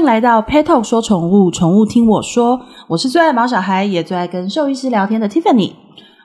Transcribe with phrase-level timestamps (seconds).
[0.00, 2.58] 迎来到 Pet Talk 说宠物，宠物听我说。
[2.88, 5.72] 我是最爱毛小孩，也最爱跟兽医师聊天的 Tiffany。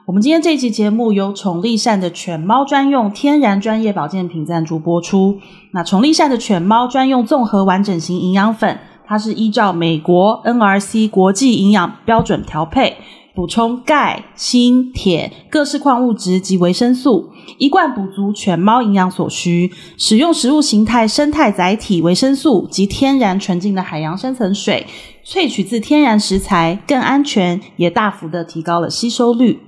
[0.06, 5.40] 我们今天这期节目由宠立善的犬猫专用天然专业保健品赞助播出。
[5.72, 12.96] 那宠立善的犬猫专用综合完整型营养粉，它是依照美国 NRC 国际营养标准调配。
[13.36, 19.70] 补充钙、锌、铁、各式矿物质及维生素，一贯补足犬猫营养所需。
[19.98, 24.88] 使用食物形态生态载体维生素及天然纯净的海洋深层水，
[25.26, 29.60] 萃取自天然食材，更安全，也大幅的提高了吸收率。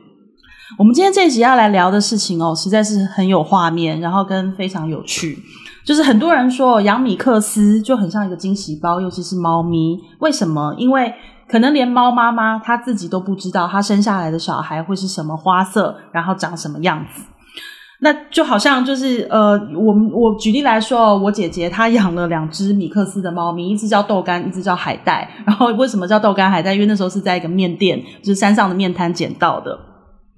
[0.77, 5.37] 我们今天这一集要来聊的事情哦，实在是很有画面，然后跟非常有趣。
[5.85, 9.97] 就是很多人说养米克斯就很像一个惊喜包，尤其是猫咪。
[10.19, 10.75] 为什么？
[10.77, 11.13] 因为
[11.49, 17.23] 可能连猫妈妈她自己都不知道，她生下来的小孩会是什么花色，然后长什么样子。
[17.99, 25.27] 那就好像就是呃，我们我举例来说哦，我姐姐她养了两只米克斯的猫咪，一只叫豆干，一只叫海带。
[25.45, 26.75] 然后为什么叫豆干海带？
[26.75, 29.75] 因为那时候是在一个面店，就是山上的面摊捡到的。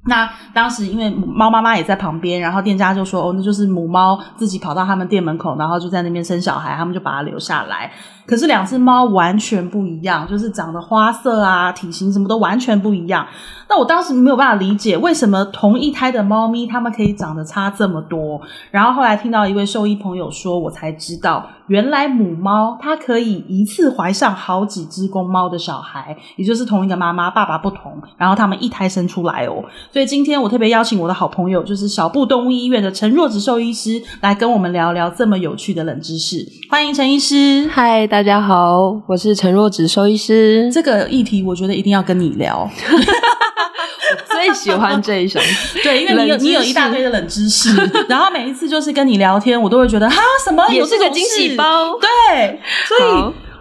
[0.05, 7.91] 那当时因为猫妈妈也在旁边，然后店家就说：“哦，那就是母猫自己跑到他们店门口，然后就在那边生小孩，他们就把它留下来。”
[8.25, 13.25] 可是两只猫完全不一样，就是长得花色啊、体型什么都完全不一样。
[13.67, 18.39] 那我当时没有办法理解，为什么同一胎的猫咪它们可以长得差这么多。
[18.69, 29.63] 然后后来听到一位兽医朋友说，我才知道，原来母猫它可以一次怀上好几只公猫的小孩，也就是同一个妈妈，爸爸不同，然后他们一胎生出来哦。
[29.91, 36.45] 所以今天我特别邀请我的好朋友，就是小布动物医院的陈若芷兽医师，来跟我们聊聊这么有趣的冷知识。
[36.69, 40.71] 欢迎陈医师，嗨，大家好，我是陈若芷兽医师。
[40.71, 45.39] 这个议题我觉得一定要跟你聊，我最喜欢这一首。
[45.83, 47.75] 对，因为你有你有一大堆的冷知识，
[48.07, 51.97] 然后每一次就是跟你聊天，我都会觉得哈什么有这个惊喜包？
[51.99, 53.11] 对，所以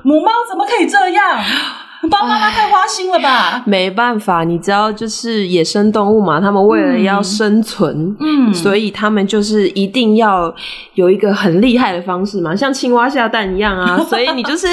[0.03, 1.43] 母猫怎么可以这样？
[2.03, 3.63] 爸 爸妈妈太花心了吧？
[3.67, 10.55] 没办法，你知道，就是野生动物嘛，他们为了要生存，嗯，所以他们就是一定要
[10.95, 14.67] 有一个很厉害的方式嘛，像青蛙下蛋一样啊， 所以你就是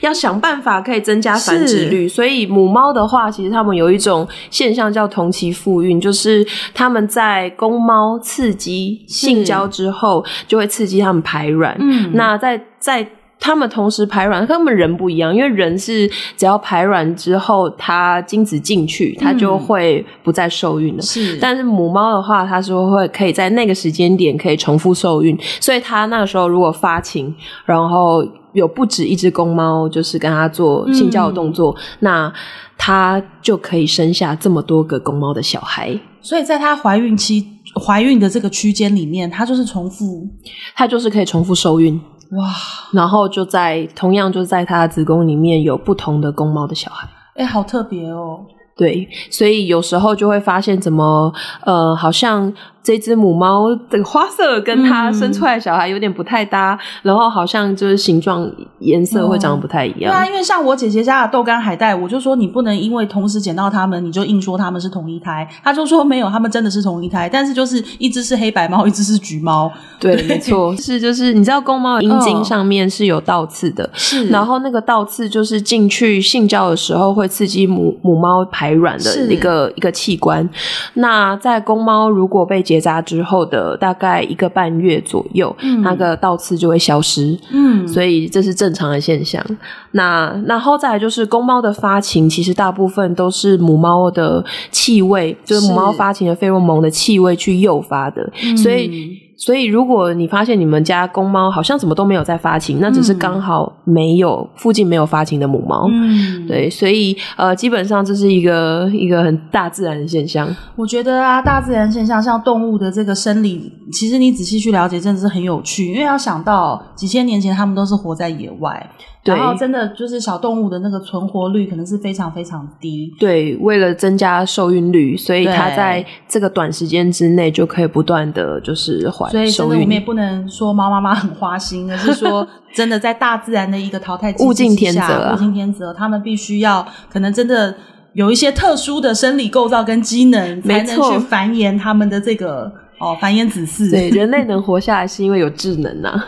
[0.00, 2.08] 要想办法可以增加繁殖率。
[2.08, 6.44] 所以母猫的话，其实他们有一种现象叫同期复孕，就是
[6.74, 11.76] 他们在公猫刺激性交之后，就会刺激他们排卵。
[11.78, 13.06] 嗯，那在在。
[13.44, 21.02] 他们同时排卵，跟我们人不一样，因为人是只要排卵之后，它精子进去，它就会不再受孕了。
[21.02, 32.32] 是，但是母猫的话，它是会可以在那个时间点可以重复受孕，所以它那个时候如果发情，然后有不止一只公猫，就是跟它做性交的动作，嗯、那
[32.78, 35.98] 它就可以生下这么多个公猫的小孩。
[36.20, 37.44] 所以在它怀孕期、
[37.84, 40.28] 怀孕的这个区间里面，它就是重复，
[40.76, 42.00] 它就是可以重复受孕。
[42.32, 42.50] 哇，
[42.92, 48.44] 然后就在同样就在她的子宫里面有不同的公猫的小孩，哎，好特别哦。
[48.74, 52.50] 对，所以有时候就会发现，怎么呃，好像
[52.82, 58.50] 这只母猫的花色跟它生出来的小孩有点不太搭，嗯、然后好像就是形状、
[58.80, 60.10] 颜色会长得不太一样。
[60.10, 65.48] 对啊，因为像我姐姐家的豆干海带，我就说你不能因为同时捡到它们，你就硬说它们是同一胎。
[65.64, 69.72] 他就说没有，它们真的是同一胎，但是就是一只是黑白猫，一只是橘猫。
[69.98, 78.32] 对，对没错，是就是你知道公猫阴茎上面是有倒刺的，是、哦，然后那个倒刺就是进去性交的时候会刺激母母猫。
[78.50, 80.48] 排卵的一个一个器官，
[80.94, 89.44] 那在公猫如果被结扎之后的大概一个半月左右，嗯、那个倒刺就会消失，嗯，所以这是正常的现象。
[89.90, 99.20] 那然后再来就是公猫的发情，其实大部分都是母猫的气味，就是母猫发情的费洛蒙的气味去诱发的，所以。
[99.44, 105.88] 所以，如果你发现你们家公猫好像怎么都没有在发情，那只是刚好没有、嗯、附近没有发情的母猫。
[105.90, 110.48] 嗯，对，所以呃，基本上这是一个一个很大自然的现象。
[110.76, 115.88] 我觉得啊，大自然现象像动物的这个生理，其实你仔细去了解，真的是很有趣。
[115.88, 118.90] 因为要想到几千年前，他们都是活在野外。
[119.24, 123.08] 对，然后真的就是小动物的那个存活率可能是非常非常低。
[123.20, 137.74] 对，为了增加受孕率，所以它在这个短时间之内就可以不断的就是怀所以真的我们也不能说猫妈妈很花心，而是说 真的在大自然的一个淘汰机制下，物竞天择，物竞天择，他们必须要可能真的
[138.14, 142.81] 有一些特殊的生理构造跟机能，才能去繁衍他们的这个。
[143.02, 143.90] 哦，繁衍子嗣。
[143.90, 146.24] 对，人类能活下来是因为有智能呐、啊，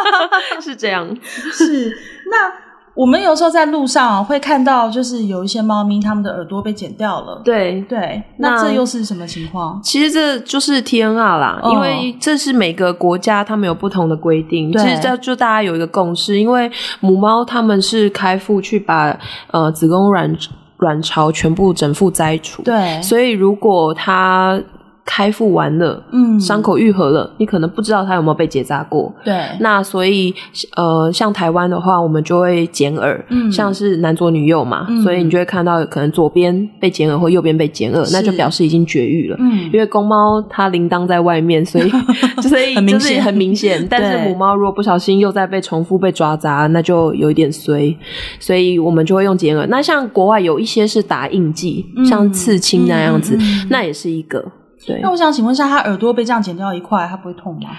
[0.60, 1.06] 是这样。
[1.52, 1.90] 是
[2.30, 2.50] 那
[2.94, 7.42] 我们有时候在路上会看到，就是有一些猫咪，它们的耳朵被剪掉了。
[7.44, 9.80] 对对，那这又是什么情况？
[9.82, 14.72] 其实这就是 TNR 啦，哦，因为这是每个国家他们有不同的规定。
[14.72, 19.18] 其实这就大家有一个共识，因为母猫他们是开腹去把
[19.50, 20.32] 呃子宫卵
[20.78, 22.62] 卵巢全部整副摘除。
[22.62, 24.62] 对，所以如果它
[25.04, 29.14] 开腹完了，嗯，伤口愈合了，你可能不知道它有没有被结扎过。
[29.22, 30.34] 对，那所以
[30.76, 39.36] 呃，像台湾的话，我们就会剪耳，嗯，像是男左女右嘛，嗯，所以你就会看到可能左边被剪耳或右边被剪耳，那就表示已经绝育了。
[39.40, 41.90] 嗯，因为公猫它铃铛在外面，所以
[42.48, 43.86] 所以就是很明显。
[43.90, 47.94] 但是母猫如果不小心又在被重复被抓扎，那就有一点衰，
[48.40, 49.66] 所以我们就会用剪耳。
[49.66, 54.42] 那像国外有一些是打印记，嗯，像刺青那样子，那也是一个。
[54.86, 57.70] 对，那我想请问一下，他耳朵被这样剪掉一块，他不会痛吗？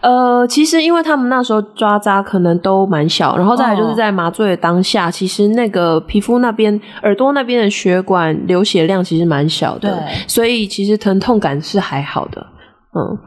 [0.00, 12.46] 呃，其实因为他们那时候抓扎可能都蛮小，然后再来就是在麻醉的当下，哦、其实那个皮肤那边、耳朵那边的血管流血量其实蛮小的，对，所以其实疼痛感是还好的，
[12.94, 13.18] 嗯。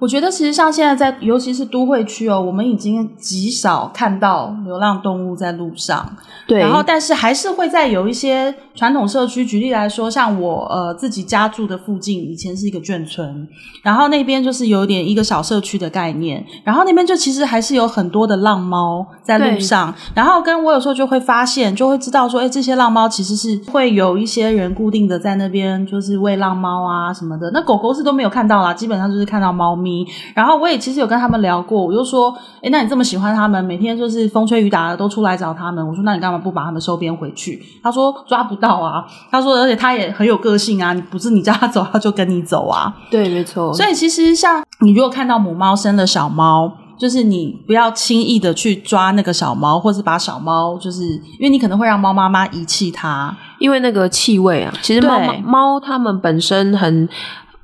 [0.00, 6.14] 我觉得其实像现在在，尤其是都会区哦，我们已经极少看到流浪动物在路上。
[6.46, 6.58] 对。
[6.60, 13.46] 然后，但是还是会在有一些传统社区，举例来说，像我呃自己家住的附近，以前是一个眷村，
[13.82, 19.94] 然后那边就是有点一个小社区的概念，然后那边就其实还是有很多的浪猫在路上。
[20.12, 27.50] 然后跟我有时候就会发现，就会知道说，哎，这些浪猫其实是会有一些人固定的在那边，就是喂浪猫啊什么的。
[27.52, 30.04] 那狗狗是都没有看到啦，基本上就是看到猫咪。
[30.34, 37.62] 然后我也其实有跟他们聊过，我就说，哎，那你这么喜欢他们，每天就是风吹雨打的都出来找他们，我说，那你干嘛不把他们收编回去？
[37.82, 42.94] 他说抓不到啊，他说，而且他也很有个性啊，你不是你叫他走，他就跟你走啊。
[43.10, 43.72] 对，没错。
[43.72, 57.08] 所以其实像你如果看到母猫生了小猫，就是你不要轻易的去抓那个小猫，或是把小猫，就是因为你可能会让猫妈妈遗弃它，因为那个气味啊，其实猫猫它们本身很。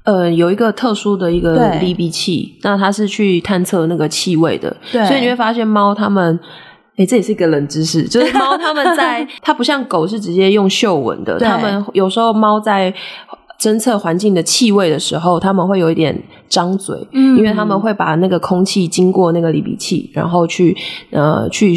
[0.03, 4.75] 呃，有一个特殊的一个离鼻器，那它是去探测那个气味的。
[4.91, 6.41] 对，所以你会发现猫它们，
[7.01, 12.93] 诶，这也是一个冷知识，就是猫它们在 它不像狗是直接用嗅闻的，它们有时候猫在
[13.59, 20.77] 侦测环境的气味的时候，它们会有一点张嘴，嗯，因为它们会把那个空气经过那个离鼻器，然后去
[21.11, 21.75] 呃去。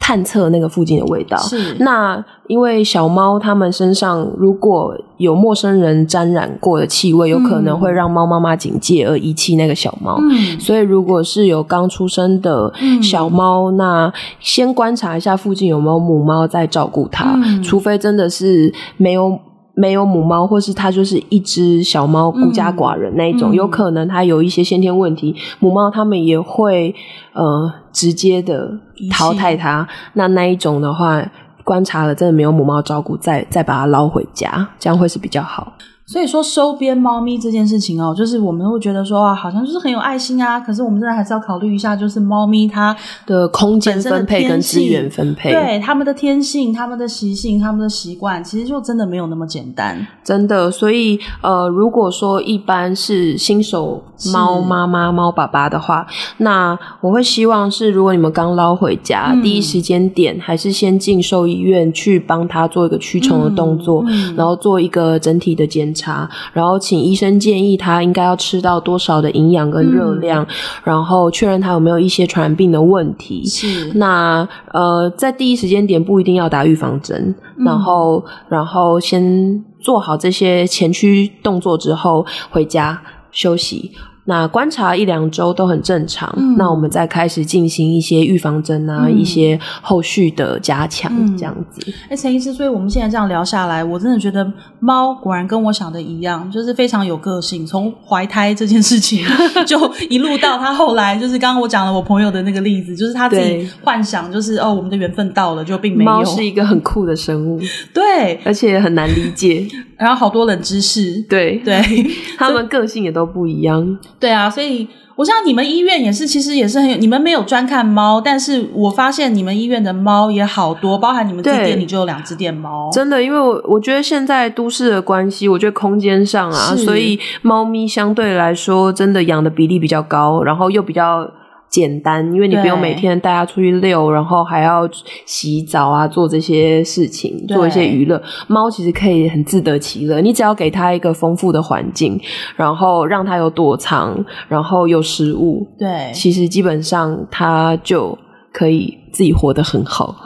[0.00, 1.36] 探测那个附近的味道。
[1.36, 1.76] 是。
[1.78, 10.18] 那因为小猫它们身上如果有陌生人沾染过的气味，有可能会让猫妈妈警戒而遗弃那个小猫。
[10.18, 10.58] 嗯。
[10.58, 17.32] 所以如果是有刚出生的小猫，嗯，那先观察一下附近有没有母猫在照顾它。
[17.36, 17.62] 嗯。
[17.62, 19.38] 除非真的是没有
[19.80, 26.94] 没有母猫，或是它就是一只小猫孤家寡人那一种，嗯，有可能它有一些先天问题，母猫它们也会
[27.32, 28.78] 呃直接的。
[29.10, 31.24] 淘汰它，那那一种的话，
[31.64, 35.72] 观察了真的没有母猫照顾，再再把它捞回家，这样会是比较好。
[36.10, 40.58] 所以说收编猫咪这件事情哦，就是我们会觉得说啊，好像就是很有爱心啊。
[40.58, 42.96] 可是我们真的还是要考虑一下，就是猫咪它
[43.26, 50.04] 的空间分配跟资源分配，对它们的天性、它们的习性、它们的习惯，其实就真的没有那么简单。
[50.24, 54.02] 真的，所以呃，如果说一般是新手
[54.32, 56.04] 猫妈妈、猫爸爸的话，
[56.38, 65.99] 那我会希望是，如果你们刚捞回家，嗯、第一时间点还是先进兽医院去帮他做一个驱虫的动作，嗯嗯、然后做一个整体的检查。
[66.00, 70.46] 查，然后请医生建议他应该要吃到多少的营养跟热量，嗯、
[70.84, 73.44] 然后确认他有没有一些传染病的问题。
[73.44, 83.92] 是，那呃，在第一时间点不一定要打预防针，嗯、然后然后先做好这些前驱动作之后回家休息。
[84.30, 91.92] 那观察一两周都很正常，嗯，那我们再开始进行一些预防针啊，嗯，一些后续的加强，这样子。
[92.08, 97.66] 哎，陈医师，所以我们现在这样聊下来，我真的觉得猫果然跟我想的一样，就是非常有个性。
[97.66, 99.26] 从怀胎这件事情，
[99.66, 99.76] 就
[100.08, 106.10] 一路到他后来，就是刚刚我讲了我朋友的那个例子，就是他自己幻想，就是哦，我们的缘分到了，就并没有。
[106.10, 107.58] 猫是一个很酷的生物，
[107.92, 111.82] 对，而且很难理解，然后好多冷知识，对对，
[112.38, 113.98] 他们个性也都不一样。
[114.20, 114.86] 对啊，所以
[115.16, 116.96] 我想你们医院也是，其实也是很有。
[116.96, 122.90] 你们没有专看猫，但是我发现你们医院的猫也好多，包含你们自己店里就有两只店猫。
[122.92, 131.28] 真的，因为我我觉得现在都市的关系，我觉得空间上啊，所以猫咪相对来说真的养的比例比较高，然后又比较。
[131.70, 134.88] 简单，因为你不用每天带它出去遛，然后还要
[135.24, 138.20] 洗澡啊，做这些事情，做一些娱乐。
[138.48, 142.20] 猫其实可以很自得其乐，你只要给它一个丰富的环境，
[142.56, 148.18] 然后让它有躲藏，然后有食物，对，其实基本上它就
[148.52, 150.16] 可以自己活得很好。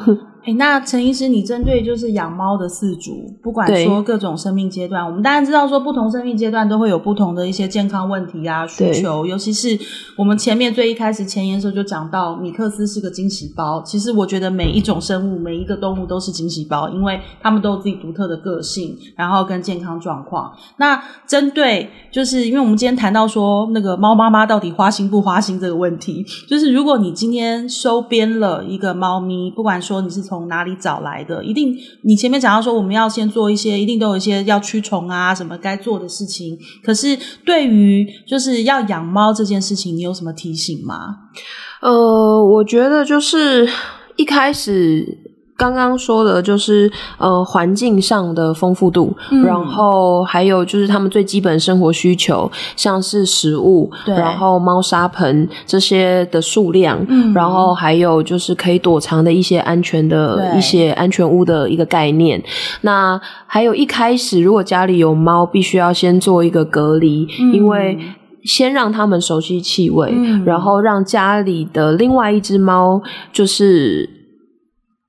[0.46, 9.68] 哎，那陈医师，你针对就是养猫的饲主，不管说各种生命阶段，我们当然知道说不同生命阶段都会有不同的一些健康问题啊需求，尤其是
[10.18, 13.82] 我们前面最一开始前言的时候就讲到，米克斯是个惊喜包。
[13.86, 20.52] 其实我觉得每一种生物，每一个动物都是惊喜包，因为它们都有自己独特的个性，然后跟健康状况。
[20.76, 31.44] 那针对就是因为我们今天谈到说那个猫妈妈到底花心不花心这个问题，就是如果你今天收编了一个猫咪，不管说你是从从哪里找来的？
[31.44, 36.58] 一定，你前面讲到说我们要先做一些，一定都有一些要驱虫啊什么该做的事情。
[36.82, 41.16] 可是对于就是要养猫这件事情，你有什么提醒吗？
[41.80, 43.68] 呃，我觉得就是
[44.16, 45.23] 一开始。
[45.64, 62.42] 刚刚说的就是呃环境上的丰富度，嗯，然后还有就是他们最基本生活需求，像是食物，对，然后猫砂盆这些的数量，嗯，然后还有就是可以躲藏的一些安全的一些安全屋的一个概念。
[62.82, 67.98] 那还有一开始如果家里有猫，必须要先做一个隔离，嗯，因为
[68.42, 73.00] 先让他们熟悉气味，嗯，然后让家里的另外一只猫
[73.32, 74.10] 就是。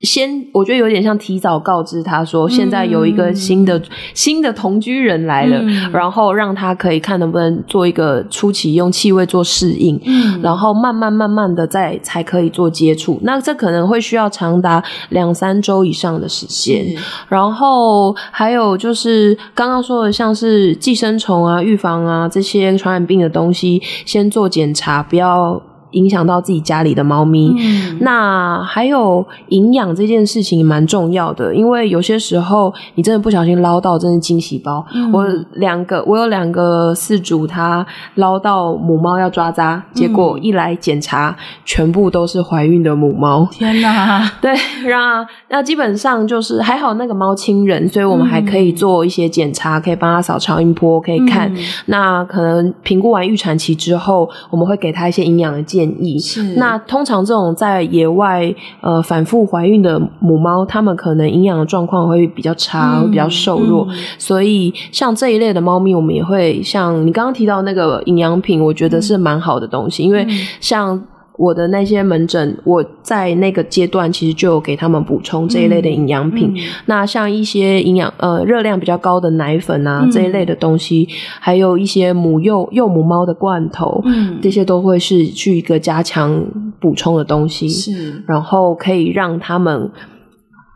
[0.06, 3.82] 先，我觉得有点像提早告知他说，现在有一个新的、嗯、
[4.14, 13.18] 新的同居人来了，嗯，然后让他可以看能不能做一个初期用气味做适应，嗯，然后慢慢慢慢的再才可以做接触。
[13.22, 16.86] 那这可能会需要长达两三周以上的时间。
[17.28, 25.60] 然后还有就是刚刚说的，像是寄生虫啊、预防啊这些传染病的东西，先做检查，不要。
[25.92, 34.84] 影响到自己家里的猫咪，嗯，那还有营养这件事情蛮重要的，因为有些时候你真的不小心捞到，真的惊喜包。
[34.94, 43.48] 嗯，我两个，我有两个饲主，他捞到母猫要抓渣，结果一来检查，嗯，全部都是怀孕的母猫。
[43.50, 44.30] 天哪！
[44.42, 44.54] 对，
[44.86, 51.52] 那那基本上就是还好那个猫亲人，所以我们还可以做一些检查，可以帮他扫超音波，可以看。
[51.54, 56.18] 嗯，那可能评估完预产期之后，我们会给他一些营养的建议。
[56.18, 63.86] 是，那通常这种在野外呃反复怀孕的母猫，它们可能营养的状况会比较差，会比较瘦弱，
[64.18, 70.26] 所以像这一类的猫咪，我们也会像你刚刚提到那个营养品，我觉得是蛮好的东西，因为
[70.60, 70.98] 像。
[71.38, 76.50] 我的那些门诊，我在那个阶段其实就有给他们补充这一类的营养品。
[76.54, 76.56] 嗯。
[76.56, 81.08] 嗯、那像一些营养呃热量比较高的奶粉啊、嗯、这一类的东西，
[81.40, 86.42] 还有一些母幼幼母猫的罐头，嗯，这些都会是去一个加强
[86.80, 87.68] 补充的东西。
[87.68, 89.90] 是，然后可以让他们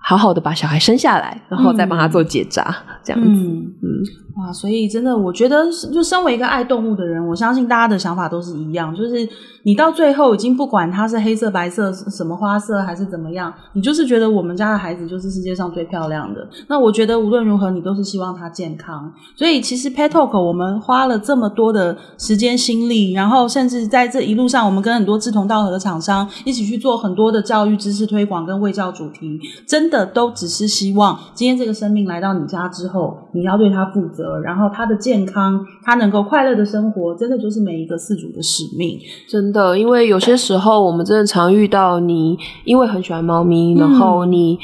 [0.02, 3.28] 好好的把小孩生下来，然后再帮他做结扎、嗯，这样子。
[3.28, 3.75] 嗯。
[3.83, 3.88] 嗯
[4.37, 9.28] 哇，所以真的，我觉得，就身为一个爱动物的人，我相信大家的想法都是一样，就是
[9.64, 16.49] 你到最后已经不管它是黑色、白色、什么花色还是怎么样，你就是觉得我们家的孩子就是世界上最漂亮的。
[16.69, 19.12] 那我觉得无论如何，你都是希望他健康。
[19.35, 32.89] 所以其实 Pet Talk 我们花了这么多的时间心力，然后甚至在这一路上，我们跟很多志同道合的厂商一起去做很多的教育知识推广跟卫教主题，真的都只是希望今天这个生命来到你家之后，
[33.32, 34.40] 你要对它负责。
[34.40, 38.99] 然后他的健康，他能够快乐的生活，真的就是每一个饲主的使命。
[39.28, 44.59] 真的，因为有些时候我们真的常遇到你，因为很喜欢猫咪，然后你。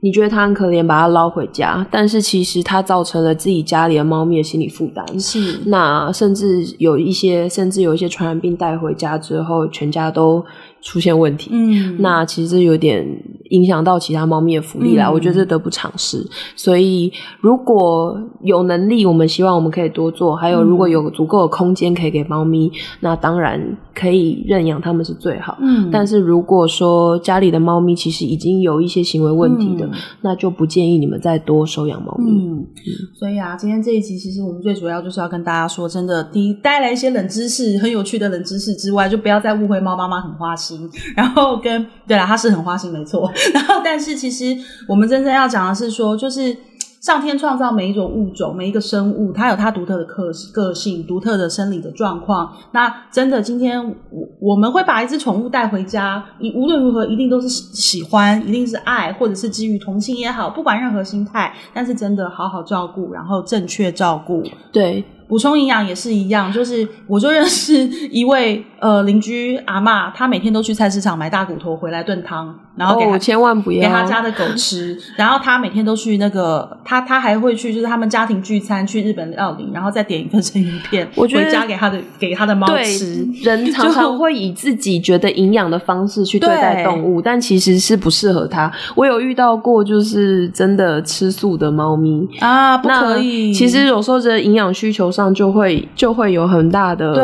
[0.00, 5.04] 你觉得它很可怜，把它捞回家，但是其实它造成了自己家里的猫咪的心理负担。
[5.18, 10.44] 是，那甚至有一些，甚至有一些传染病带回家之后，全家都
[10.86, 11.50] 出现问题。
[11.52, 13.04] 嗯，那其实有点
[13.50, 15.08] 影响到其他猫咪的福利啦。
[15.08, 16.24] 嗯、我觉得这得不偿失。
[16.54, 20.36] 所以如果有能力，我们希望我们可以多做。
[20.36, 23.60] 还有，如果有足够的空间可以给猫咪，那当然
[23.92, 25.58] 可以认养它们是最好。
[25.60, 32.30] 嗯，但是如果说家里的猫咪其实已经有一些行为问题的，嗯那就不建议你们再多收养猫咪。
[32.30, 32.64] 嗯，
[33.12, 40.75] 所以啊，今天这一集其实我们最主要就是要跟大家说，真的，第一带来一些冷知识，很有趣的冷知识之外，就不要再误会猫妈妈很花心。
[41.16, 43.30] 然后跟对啦，他是很花心，没错。
[43.54, 44.56] 然后，但是其实
[44.88, 46.56] 我们真正要讲的是说，就是。
[46.98, 52.52] 上天创造每一种物种，每一个生物，它有它独特的个个性、独特的生理的状况。
[52.72, 53.80] 那真的，今天
[54.10, 64.42] 我我们会把一只宠物带回家，你无论如何一定都是喜欢，一定是爱，或者是基于同情也好，不管任何心态，但是真的好好照顾，然后正确照顾，
[64.72, 65.04] 对。
[65.28, 74.96] 补充营养也是一样，就是我就认识一位呃邻居阿嬷，她每天都去菜市场买大骨头回来炖汤，然后给她、哦、千万不要给她家的狗吃。
[75.16, 83.26] 然后她每天都去那个，她她还会去，就是他们家庭聚餐去日本料理，然后再点一份生鱼片，我回家给她的给她的猫吃。
[83.42, 88.70] 人常常会以自己觉得营养的方式去对待动物，但其实是不适合它。
[88.94, 93.52] 我有遇到过，就是真的吃素的猫咪啊，不可以。
[93.52, 97.14] 其实有时候这营养需求上就会就会有很大的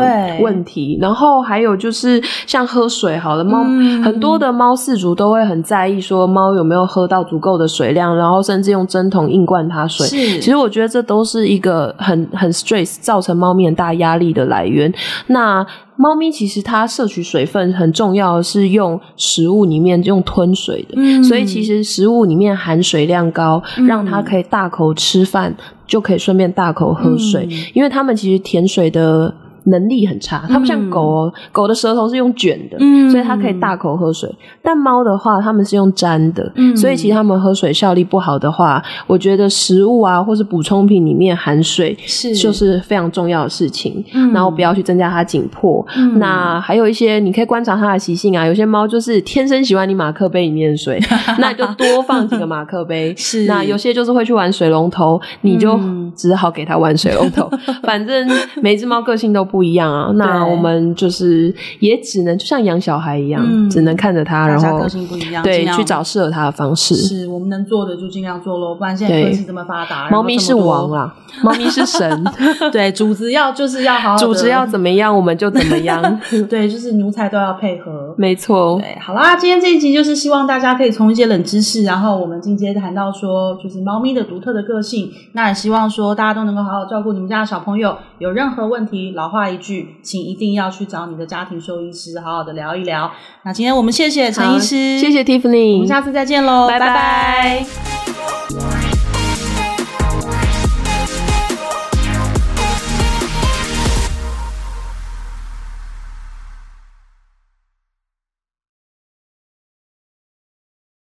[0.41, 10.07] 问题，然后还有就是像喝水，好了，猫、嗯、很多的猫饲主都会很在意说猫有没有喝到足够的水量，然后甚至用针筒硬灌它水。
[10.07, 14.93] 其实我觉得这都是一个很很 stress 造成猫咪很大压力的来源。
[15.27, 15.65] 那
[15.97, 25.55] 猫咪其实它摄取水分很重要是用食物里面用吞水的，嗯、所以其实食物里面含水量高，嗯、让它可以大口吃饭，
[25.93, 29.35] 就可以顺便大口喝水，嗯、因为他们其实甜水的。
[29.65, 34.29] 能力很差，它不像狗哦，嗯、狗的舌头是用卷的，嗯、所以它可以大口喝水。
[34.61, 44.05] 但猫的话，它们是用粘的，嗯、所以其实它们喝水效率不好的话，我觉得食物啊或是补充品里面含水是就是非常重要的事情。
[44.15, 45.87] 嗯、然后不要去增加它紧迫。
[45.97, 51.01] 嗯、那还有一些你可以观察它的习性啊，有些猫就是天生喜欢你马克杯里面的水，
[51.39, 53.15] 那你就多放几个马克杯。
[53.17, 55.79] 是，那有些就是会去玩水龙头，你就
[56.17, 57.49] 只好给它玩水龙头。
[57.67, 58.29] 嗯、 反正
[58.61, 59.47] 每只猫个性都。
[59.53, 66.95] 不一样啊，那我们就是也只能就像养小孩一样，嗯、只能看着他，然后个性不一样，对，去找适合他的方式。
[66.97, 72.25] 是我们能做的就尽量做喽，不然现在科技这么发达，猫咪是王啊，猫咪是神，
[72.73, 76.03] 对，主子要就是要好，好，主子要怎么样我们就怎么样，
[76.49, 78.79] 对，就是奴才都要配合，没错。
[78.81, 93.11] 对，好啦，今天这一集就是希望大家可以从一些冷知识，然后我们进阶谈到说，就是猫咪的独特的个性，那也希望说大家都能够好好照顾你们家的小朋友，有任何问题，老话一句，请一定要去找你的家庭兽医师，好好的聊一聊。
[93.45, 96.87] 那今天我们谢谢陈医师，谢谢 Tiffany，我们下次再见喽，拜拜。
[96.87, 98.12] 拜拜。